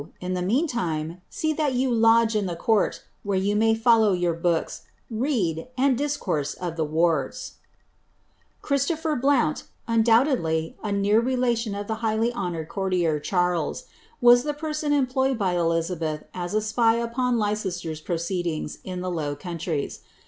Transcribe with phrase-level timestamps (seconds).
[0.19, 4.13] In die mean time, see that you Iwlge in the court, where you may follow
[4.13, 4.81] your books,
[5.11, 6.89] read, and discourse of the' AauntOQ,» Slowe.
[6.89, 7.27] ■ Naunion.'
[8.63, 13.83] Ibid, l,QiciBlo[)her Blount,' unJoubtetily a near relation of the highly ■oureil courtier, Charles,
[14.19, 19.99] was ihe person employed by Elizabeth ai I'lpy upon Leicester's proceedings in the Low Countries.